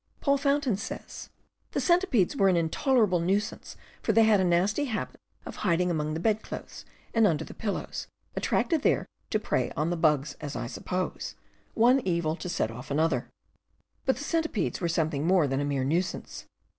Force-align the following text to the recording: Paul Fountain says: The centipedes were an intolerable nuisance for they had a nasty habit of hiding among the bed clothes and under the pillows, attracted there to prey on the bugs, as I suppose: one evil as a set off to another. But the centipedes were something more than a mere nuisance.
Paul 0.19 0.39
Fountain 0.39 0.77
says: 0.77 1.29
The 1.73 1.79
centipedes 1.79 2.35
were 2.35 2.49
an 2.49 2.57
intolerable 2.57 3.19
nuisance 3.19 3.77
for 4.01 4.13
they 4.13 4.23
had 4.23 4.39
a 4.39 4.43
nasty 4.43 4.85
habit 4.85 5.21
of 5.45 5.57
hiding 5.57 5.91
among 5.91 6.15
the 6.15 6.19
bed 6.19 6.41
clothes 6.41 6.85
and 7.13 7.27
under 7.27 7.45
the 7.45 7.53
pillows, 7.53 8.07
attracted 8.35 8.81
there 8.81 9.05
to 9.29 9.37
prey 9.37 9.71
on 9.77 9.91
the 9.91 9.95
bugs, 9.95 10.35
as 10.41 10.55
I 10.55 10.65
suppose: 10.65 11.35
one 11.75 11.99
evil 11.99 12.35
as 12.39 12.45
a 12.45 12.49
set 12.49 12.71
off 12.71 12.87
to 12.87 12.93
another. 12.93 13.29
But 14.07 14.17
the 14.17 14.23
centipedes 14.23 14.81
were 14.81 14.89
something 14.89 15.27
more 15.27 15.45
than 15.47 15.59
a 15.59 15.65
mere 15.65 15.83
nuisance. 15.83 16.47